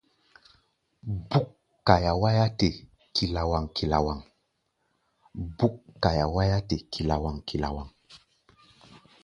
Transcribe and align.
Búk 1.31 1.45
kaia 1.87 2.13
wá̧á̧-te 6.37 6.77
kilawaŋ-kilawaŋ. 6.91 7.89